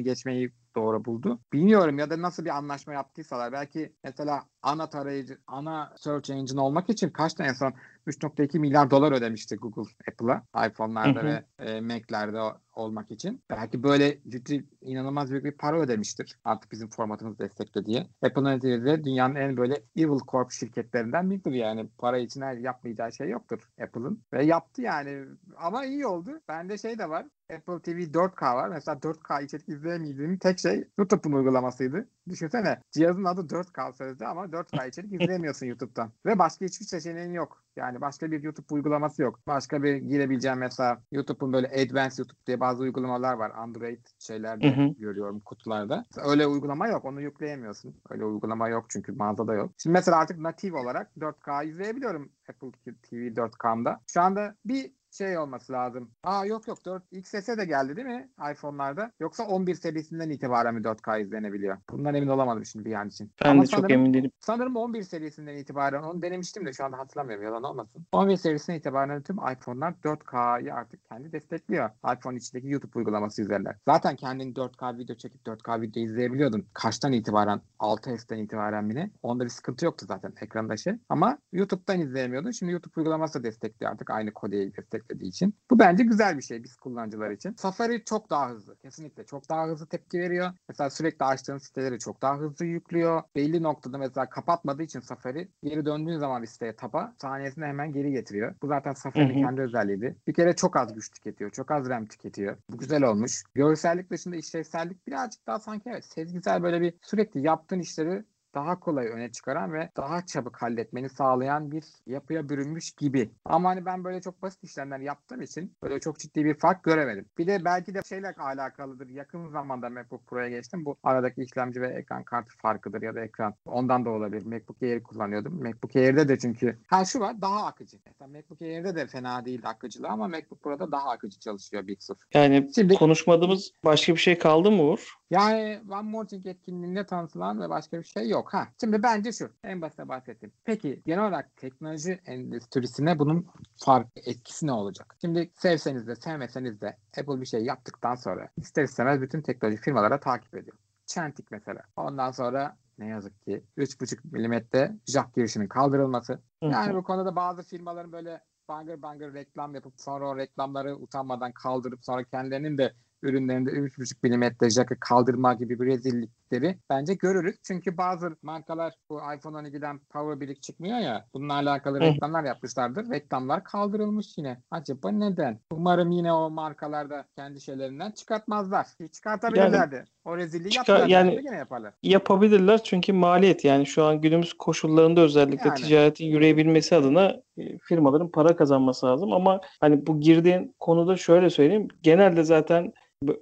[0.00, 1.40] geçmeyi doğru buldu.
[1.52, 3.52] Bilmiyorum ya da nasıl bir anlaşma yaptıysalar.
[3.52, 7.74] Belki mesela ana tarayıcı, ana search engine olmak için kaç tane son
[8.08, 12.40] 3.2 milyar dolar ödemişti Google Apple'a iPhone'larda ve e, Mac'lerde
[12.74, 13.42] olmak için.
[13.50, 16.38] Belki böyle ciddi inanılmaz büyük bir para ödemiştir.
[16.44, 18.06] Artık bizim formatımız destekli diye.
[18.22, 21.88] Apple'ın neticede dünyanın en böyle evil corp şirketlerinden biridir yani.
[21.98, 24.22] Para için her yapmayacağı şey yoktur Apple'ın.
[24.32, 25.24] Ve yaptı yani.
[25.56, 26.40] Ama iyi oldu.
[26.48, 27.26] Bende şey de var.
[27.54, 28.68] Apple TV 4K var.
[28.68, 32.08] Mesela 4K içerik izleyemediğim tek şey YouTube'un uygulamasıydı.
[32.28, 36.12] Düşünsene cihazın adı 4K sözde ama 4K içerik izleyemiyorsun YouTube'dan.
[36.26, 37.64] Ve başka hiçbir seçeneğin yok.
[37.78, 39.40] Yani başka bir YouTube uygulaması yok.
[39.46, 43.52] Başka bir girebileceğim mesela YouTube'un böyle Advanced YouTube diye bazı uygulamalar var.
[43.56, 44.88] Android şeylerde Hı hı.
[44.98, 46.04] görüyorum kutularda.
[46.24, 47.04] Öyle uygulama yok.
[47.04, 47.96] Onu yükleyemiyorsun.
[48.10, 49.72] Öyle uygulama yok çünkü mağazada yok.
[49.78, 52.70] Şimdi mesela artık natif olarak 4K izleyebiliyorum Apple
[53.02, 54.00] TV 4K'mda.
[54.06, 56.10] Şu anda bir şey olması lazım.
[56.24, 59.12] Aa yok yok 4 XS de geldi değil mi iPhone'larda?
[59.20, 61.76] Yoksa 11 serisinden itibaren mi 4K izlenebiliyor?
[61.90, 63.32] Bundan emin olamadım şimdi bir an için.
[63.44, 64.30] Ben Ama de çok sanırım- emin değilim.
[64.40, 68.06] Sanırım 11 serisinden itibaren onu denemiştim de şu anda hatırlamıyorum yalan olmasın.
[68.12, 71.90] 11 serisinden itibaren tüm iPhone'lar 4K'yı artık kendi destekliyor.
[72.16, 73.74] iPhone içindeki YouTube uygulaması üzerinden.
[73.88, 76.66] Zaten kendin 4K video çekip 4K video izleyebiliyordun.
[76.74, 77.60] Kaçtan itibaren?
[77.78, 79.10] 6S'ten itibaren mi ne?
[79.22, 80.92] Onda bir sıkıntı yoktu zaten ekranda şey.
[81.08, 82.50] Ama YouTube'dan izleyemiyordun.
[82.50, 84.72] Şimdi YouTube uygulaması da destekliyor artık aynı kodeyi
[85.08, 85.54] desteklediği için.
[85.70, 87.52] Bu bence güzel bir şey biz kullanıcılar için.
[87.52, 88.76] Safari çok daha hızlı.
[88.76, 90.52] Kesinlikle çok daha hızlı tepki veriyor.
[90.68, 93.22] Mesela sürekli açtığın siteleri çok daha hızlı yüklüyor.
[93.36, 98.12] Belli noktada mesela kapatmadığı için Safari geri döndüğün zaman bir siteye tapa saniyesinde hemen geri
[98.12, 98.54] getiriyor.
[98.62, 100.16] Bu zaten Safari'nin kendi özelliğiydi.
[100.26, 101.50] Bir kere çok az güç tüketiyor.
[101.50, 102.56] Çok az RAM tüketiyor.
[102.70, 103.42] Bu güzel olmuş.
[103.54, 108.24] Görsellik dışında işlevsellik birazcık daha sanki evet sezgisel böyle bir sürekli yaptığın işleri
[108.58, 113.30] daha kolay öne çıkaran ve daha çabuk halletmeni sağlayan bir yapıya bürünmüş gibi.
[113.44, 117.26] Ama hani ben böyle çok basit işlemler yaptığım için böyle çok ciddi bir fark göremedim.
[117.38, 119.08] Bir de belki de şeyle alakalıdır.
[119.08, 120.84] Yakın zamanda MacBook Pro'ya geçtim.
[120.84, 123.54] Bu aradaki işlemci ve ekran kartı farkıdır ya da ekran.
[123.66, 124.46] Ondan da olabilir.
[124.46, 125.62] MacBook Air kullanıyordum.
[125.62, 127.96] MacBook Air'de de çünkü ha şu var daha akıcı.
[128.06, 132.16] Mesela MacBook Air'de de fena değildi akıcılığı ama MacBook Pro'da daha akıcı çalışıyor Big Sur.
[132.34, 135.17] Yani Şimdi- konuşmadığımız başka bir şey kaldı mı Uğur?
[135.30, 138.54] Yani One More Thing etkinliğinde tanıtılan ve başka bir şey yok.
[138.54, 139.52] Ha, şimdi bence şu.
[139.64, 140.52] En basite bahsettim.
[140.64, 145.16] Peki genel olarak teknoloji endüstrisine bunun fark etkisi ne olacak?
[145.20, 150.20] Şimdi sevseniz de sevmeseniz de Apple bir şey yaptıktan sonra ister istemez bütün teknoloji firmalara
[150.20, 150.76] takip ediyor.
[151.06, 151.82] Çentik mesela.
[151.96, 156.40] Ondan sonra ne yazık ki 3.5 milimetre jack girişinin kaldırılması.
[156.62, 162.04] Yani bu konuda bazı firmaların böyle bangır bangır reklam yapıp sonra o reklamları utanmadan kaldırıp
[162.04, 167.56] sonra kendilerinin de ürünlerinde 3.5 milimetre jack'ı kaldırma gibi bir rezillikleri bence görürüz.
[167.62, 173.10] Çünkü bazı markalar bu iPhone 12'den Power Brick çıkmıyor ya bununla alakalı reklamlar yapmışlardır.
[173.10, 174.58] Reklamlar kaldırılmış yine.
[174.70, 175.58] Acaba neden?
[175.72, 178.86] Umarım yine o markalarda kendi şeylerinden çıkartmazlar.
[179.12, 180.04] Çıkartabilirlerdi.
[180.24, 181.94] o rezilliği Çıkar- yani- Yine yaparlar.
[182.02, 185.76] Yapabilirler çünkü maliyet yani şu an günümüz koşullarında özellikle Yani.
[185.80, 191.88] ticaretin yürüyebilmesi adına e, firmaların para kazanması lazım ama hani bu girdiğin konuda şöyle söyleyeyim
[192.02, 192.92] genelde zaten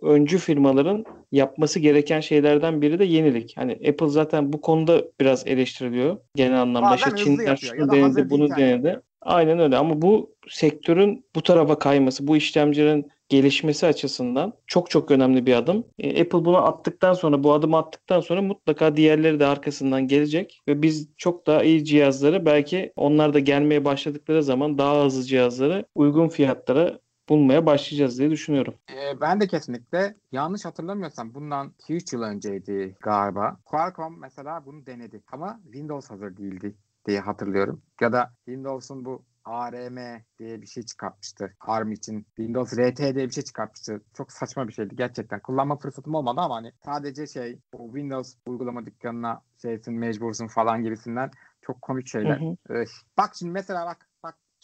[0.03, 3.53] öncü firmaların yapması gereken şeylerden biri de yenilik.
[3.57, 6.91] Hani Apple zaten bu konuda biraz eleştiriliyor genel anlamda.
[6.91, 9.01] Bazen İşte ya şunu denedi, bunu değilken denedi.
[9.21, 15.47] Aynen öyle ama bu sektörün bu tarafa kayması, bu işlemcilerin gelişmesi açısından çok çok önemli
[15.47, 15.85] bir adım.
[15.99, 20.83] E, Apple bunu attıktan sonra, bu adımı attıktan sonra mutlaka diğerleri de arkasından gelecek ve
[20.83, 26.29] biz çok daha iyi cihazları belki onlar da gelmeye başladıkları zaman daha hızlı cihazları uygun
[26.29, 28.75] fiyatlara bulmaya başlayacağız diye düşünüyorum.
[28.91, 33.57] Ee, ben de kesinlikle yanlış hatırlamıyorsam bundan 2-3 yıl önceydi galiba.
[33.65, 36.75] Qualcomm mesela bunu denedi ama Windows hazır değildi
[37.07, 37.83] diye hatırlıyorum.
[38.01, 41.55] Ya da Windows'un bu ARM diye bir şey çıkartmıştı.
[41.61, 44.01] ARM için Windows RT diye bir şey çıkartmıştı.
[44.17, 45.41] Çok saçma bir şeydi gerçekten.
[45.41, 51.31] Kullanma fırsatım olmadı ama hani sadece şey o Windows uygulama dükkanına şeysin mecbursun falan gibisinden
[51.63, 52.41] çok komik şeyler.
[52.41, 52.75] Hı hı.
[52.75, 52.85] Ee,
[53.19, 54.07] bak şimdi mesela bak bak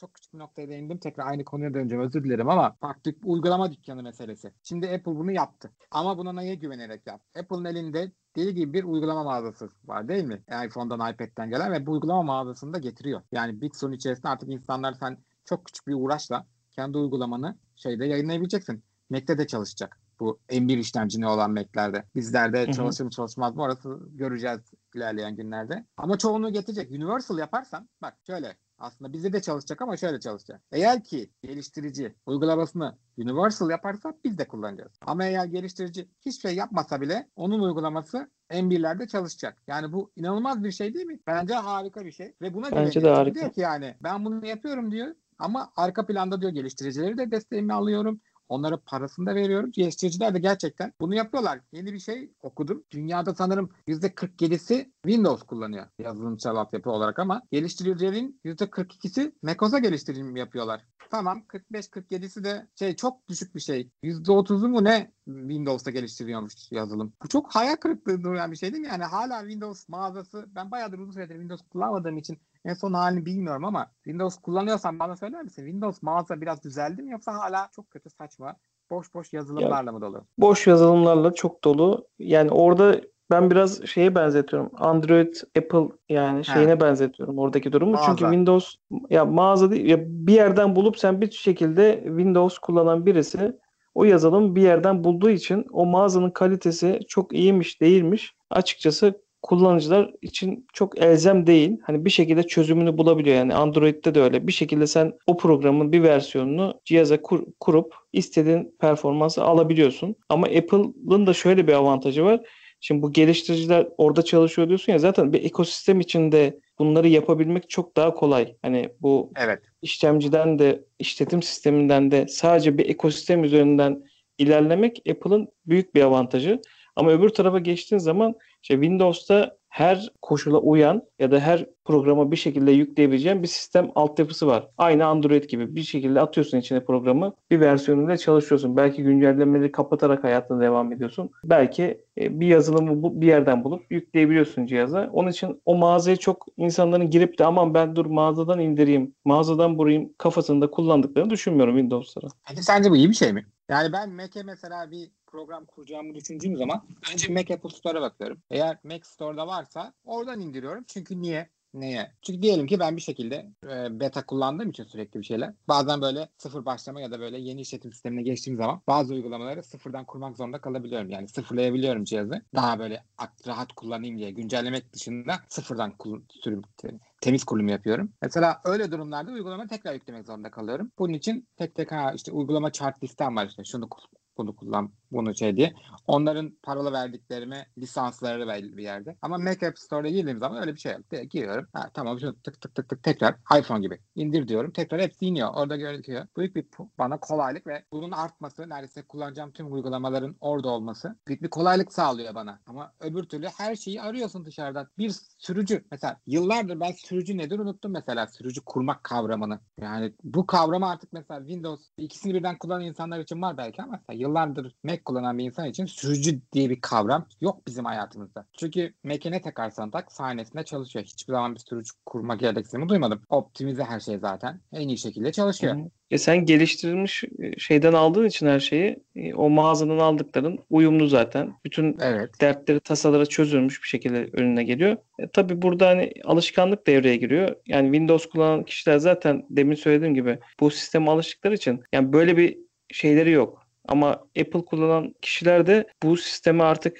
[0.02, 0.98] çok küçük bir noktaya değindim.
[0.98, 2.04] Tekrar aynı konuya döneceğim.
[2.04, 4.52] Özür dilerim ama dük- uygulama dükkanı meselesi.
[4.62, 5.70] Şimdi Apple bunu yaptı.
[5.90, 7.40] Ama buna neye güvenerek yaptı?
[7.40, 10.42] Apple'ın elinde deli gibi bir uygulama mağazası var değil mi?
[10.66, 13.22] iPhone'dan, iPad'den gelen ve bu uygulama mağazasını da getiriyor.
[13.32, 18.82] Yani Big Sur içerisinde artık insanlar sen çok küçük bir uğraşla kendi uygulamanı şeyde yayınlayabileceksin.
[19.10, 19.98] Mac'te de çalışacak.
[20.20, 22.04] Bu M1 işlemcili olan Mac'lerde.
[22.14, 24.60] Bizlerde çalışır mı çalışmaz mı orası göreceğiz
[24.94, 25.84] ilerleyen günlerde.
[25.96, 26.90] Ama çoğunu getirecek.
[26.90, 30.62] Universal yaparsan bak şöyle aslında bizde de çalışacak ama şöyle çalışacak.
[30.72, 34.92] Eğer ki geliştirici uygulamasını Universal yaparsa biz de kullanacağız.
[35.06, 39.56] Ama eğer geliştirici hiçbir şey yapmasa bile onun uygulaması M1'lerde çalışacak.
[39.66, 41.18] Yani bu inanılmaz bir şey değil mi?
[41.26, 42.34] Bence harika bir şey.
[42.42, 43.40] Ve buna Bence de harika.
[43.40, 45.14] Diyor ki yani ben bunu yapıyorum diyor.
[45.38, 48.20] Ama arka planda diyor geliştiricileri de desteğimi alıyorum.
[48.52, 49.70] Onlara parasını da veriyorum.
[49.72, 51.60] Geliştiriciler de gerçekten bunu yapıyorlar.
[51.72, 52.84] Yeni bir şey okudum.
[52.90, 60.84] Dünyada sanırım %47'si Windows kullanıyor yazılımsal altyapı olarak ama geliştiricilerin %42'si macOS'a geliştirim yapıyorlar.
[61.10, 63.90] Tamam 45-47'si de şey çok düşük bir şey.
[64.04, 67.12] %30'u mu ne Windows'ta geliştiriyormuş yazılım.
[67.22, 68.88] Bu çok hayal kırıklığı duyan bir şey değil mi?
[68.88, 73.64] Yani hala Windows mağazası ben bayağıdır uzun süredir Windows kullanmadığım için en son halini bilmiyorum
[73.64, 75.62] ama Windows kullanıyorsan bana söyler misin?
[75.62, 78.56] Windows mağaza biraz düzeldi mi yoksa hala çok kötü saçma
[78.90, 80.24] boş boş yazılımlarla mı dolu?
[80.38, 82.06] Boş yazılımlarla çok dolu.
[82.18, 84.70] Yani orada ben biraz şeye benzetiyorum.
[84.78, 87.92] Android, Apple yani şeyine benzetiyorum oradaki durumu.
[87.92, 88.06] Mağaza.
[88.06, 88.74] Çünkü Windows
[89.10, 93.58] ya mağaza değil ya bir yerden bulup sen bir şekilde Windows kullanan birisi
[93.94, 98.34] o yazılımı bir yerden bulduğu için o mağazanın kalitesi çok iyiymiş değilmiş.
[98.50, 101.76] Açıkçası kullanıcılar için çok elzem değil.
[101.82, 103.36] Hani bir şekilde çözümünü bulabiliyor.
[103.36, 104.46] Yani Android'de de öyle.
[104.46, 110.16] Bir şekilde sen o programın bir versiyonunu cihaza kur- kurup istediğin performansı alabiliyorsun.
[110.28, 112.40] Ama Apple'ın da şöyle bir avantajı var.
[112.80, 118.14] Şimdi bu geliştiriciler orada çalışıyor diyorsun ya zaten bir ekosistem içinde bunları yapabilmek çok daha
[118.14, 118.56] kolay.
[118.62, 119.62] Hani bu Evet.
[119.82, 124.02] işlemciden de işletim sisteminden de sadece bir ekosistem üzerinden
[124.38, 126.62] ilerlemek Apple'ın büyük bir avantajı.
[126.96, 132.36] Ama öbür tarafa geçtiğin zaman işte Windows'ta her koşula uyan ya da her programa bir
[132.36, 134.68] şekilde yükleyebileceğin bir sistem altyapısı var.
[134.78, 138.76] Aynı Android gibi bir şekilde atıyorsun içine programı bir versiyonuyla çalışıyorsun.
[138.76, 141.30] Belki güncellemeleri kapatarak hayatına devam ediyorsun.
[141.44, 145.10] Belki e, bir yazılımı bir yerden bulup yükleyebiliyorsun cihaza.
[145.12, 150.12] Onun için o mağazaya çok insanların girip de aman ben dur mağazadan indireyim, mağazadan burayım
[150.18, 152.26] kafasında kullandıklarını düşünmüyorum Windows'lara.
[152.48, 153.46] Peki sence bu iyi bir şey mi?
[153.68, 158.42] Yani ben Mac'e mesela bir program kuracağımı düşündüğüm zaman önce Mac Apple Store'a bakıyorum.
[158.50, 160.84] Eğer Mac Store'da varsa oradan indiriyorum.
[160.88, 161.48] Çünkü niye?
[161.74, 162.12] Neye?
[162.22, 165.54] Çünkü diyelim ki ben bir şekilde e, beta kullandığım için sürekli bir şeyler.
[165.68, 170.04] Bazen böyle sıfır başlama ya da böyle yeni işletim sistemine geçtiğim zaman bazı uygulamaları sıfırdan
[170.04, 171.10] kurmak zorunda kalabiliyorum.
[171.10, 172.42] Yani sıfırlayabiliyorum cihazı.
[172.54, 173.04] Daha böyle
[173.46, 175.94] rahat kullanayım diye güncellemek dışında sıfırdan
[176.30, 178.12] sürüm te- temiz kurulum yapıyorum.
[178.22, 180.90] Mesela öyle durumlarda uygulamayı tekrar yüklemek zorunda kalıyorum.
[180.98, 183.88] Bunun için tek tek ha işte uygulama chart listem var işte şunu
[184.36, 185.72] bunu kullan bunu şey diye.
[186.06, 189.16] Onların paralı verdiklerime lisansları belli bir yerde.
[189.22, 191.10] Ama Mac App Store'a girdiğim zaman öyle bir şey yok.
[191.10, 191.66] Direkt giriyorum.
[191.72, 194.72] Ha, tamam şunu tık tık tık tık tekrar iPhone gibi indir diyorum.
[194.72, 195.48] Tekrar hepsi iniyor.
[195.54, 196.26] Orada gözüküyor.
[196.36, 196.66] Büyük bir
[196.98, 202.34] bana kolaylık ve bunun artması neredeyse kullanacağım tüm uygulamaların orada olması büyük bir kolaylık sağlıyor
[202.34, 202.60] bana.
[202.66, 204.88] Ama öbür türlü her şeyi arıyorsun dışarıdan.
[204.98, 209.60] Bir sürücü mesela yıllardır ben sürücü nedir unuttum mesela sürücü kurmak kavramını.
[209.80, 214.74] Yani bu kavramı artık mesela Windows ikisini birden kullanan insanlar için var belki ama yıllardır
[214.84, 218.46] Mac kullanan bir insan için sürücü diye bir kavram yok bizim hayatımızda.
[218.58, 221.04] Çünkü Mac'e ne takarsan tak sahnesinde çalışıyor.
[221.04, 223.22] Hiçbir zaman bir sürücü kurma gereksinimi duymadım.
[223.28, 224.60] Optimize her şey zaten.
[224.72, 225.74] En iyi şekilde çalışıyor.
[225.74, 225.90] Hı hı.
[226.10, 231.54] E sen geliştirilmiş e, şeyden aldığın için her şeyi e, o mağazadan aldıkların uyumlu zaten.
[231.64, 232.40] Bütün Evet.
[232.40, 234.96] dertleri, tasaları çözülmüş bir şekilde önüne geliyor.
[235.18, 237.56] E, tabii burada hani alışkanlık devreye giriyor.
[237.66, 242.58] Yani Windows kullanan kişiler zaten demin söylediğim gibi bu sisteme alıştıkları için yani böyle bir
[242.92, 243.61] şeyleri yok.
[243.88, 246.98] Ama Apple kullanan kişiler de bu sisteme artık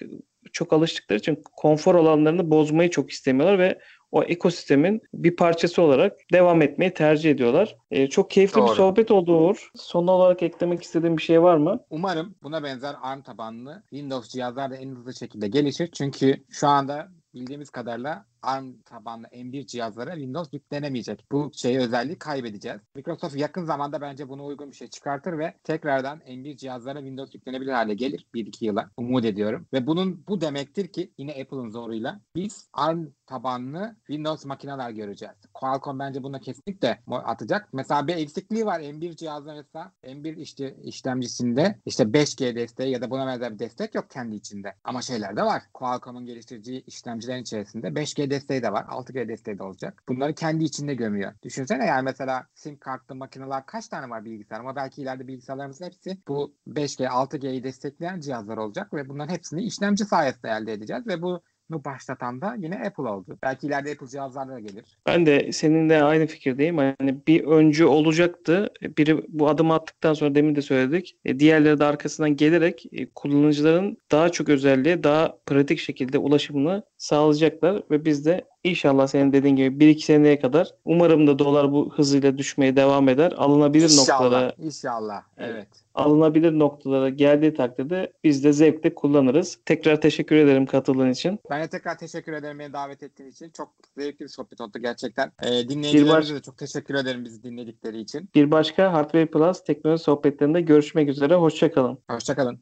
[0.53, 3.79] çok alıştıkları için konfor alanlarını bozmayı çok istemiyorlar ve
[4.13, 7.77] o ekosistemin bir parçası olarak devam etmeyi tercih ediyorlar.
[7.91, 8.75] E, çok keyifli bir Doğru.
[8.75, 9.71] sohbet oldu Uğur.
[9.75, 11.81] Son olarak eklemek istediğin bir şey var mı?
[11.91, 15.91] Umarım buna benzer ARM tabanlı Windows cihazlar da en hızlı şekilde gelişir.
[15.93, 21.25] Çünkü şu anda bildiğimiz kadarıyla ARM tabanlı M1 cihazlara Windows yüklenemeyecek.
[21.33, 22.81] Bu şeyi özelliği kaybedeceğiz.
[22.95, 27.73] Microsoft yakın zamanda bence buna uygun bir şey çıkartır ve tekrardan M1 cihazlara Windows yüklenebilir
[27.73, 28.91] hale gelir 1-2 yıla.
[28.97, 29.67] Umut ediyorum.
[29.73, 35.35] Ve bunun bu demektir ki yine Apple'ın zoruyla biz ARM tabanlı Windows makineler göreceğiz.
[35.55, 37.69] Qualcomm bence buna kesinlikle atacak.
[37.73, 43.11] Mesela bir eksikliği var M1 cihazda mesela M1 işte işlemcisinde işte 5G desteği ya da
[43.11, 44.75] buna benzer bir destek yok kendi içinde.
[44.85, 45.63] Ama şeyler de var.
[45.75, 48.85] Qualcomm'un geliştirdiği işlemcilerin içerisinde 5G desteği de var.
[48.85, 50.03] 6G desteği de olacak.
[50.09, 51.33] Bunları kendi içinde gömüyor.
[51.43, 56.19] Düşünsene yani mesela sim kartlı makineler kaç tane var bilgisayar ama belki ileride bilgisayarlarımızın hepsi
[56.29, 61.43] bu 5G, 6G'yi destekleyen cihazlar olacak ve bunların hepsini işlemci sayesinde elde edeceğiz ve bu
[61.71, 63.39] başlatan da yine Apple oldu.
[63.43, 64.85] Belki ileride Apple cihazlarla da gelir.
[65.07, 66.79] Ben de seninle aynı fikirdeyim.
[66.79, 68.71] Hani bir öncü olacaktı.
[68.83, 71.17] Biri bu adımı attıktan sonra demin de söyledik.
[71.25, 77.83] E, Diğerleri de arkasından gelerek e, kullanıcıların daha çok özelliğe daha pratik şekilde ulaşımını sağlayacaklar
[77.91, 82.39] ve biz de inşallah senin dediğin gibi 1-2 seneye kadar umarım da dolar bu hızıyla
[82.39, 83.33] düşmeye devam eder.
[83.37, 84.53] Alınabilir İnşallah.
[84.59, 85.23] İnşallah.
[85.39, 85.55] Evet.
[85.55, 85.82] Evet.
[85.95, 89.59] Alınabilir noktalara geldiği takdirde biz de zevkle kullanırız.
[89.67, 91.39] Tekrar teşekkür ederim katıldığın için.
[91.51, 93.51] Ben de tekrar teşekkür ederim beni davet ettiğin için.
[93.51, 95.33] Çok zevkli bir sohbet oldu gerçekten.
[95.43, 98.29] Ee, dinleyicilerimize de çok teşekkür ederim bizi dinledikleri için.
[98.35, 101.35] Bir başka Hardware Plus teknoloji sohbetlerinde görüşmek üzere.
[101.35, 101.99] Hoşçakalın.
[102.11, 102.61] Hoşçakalın.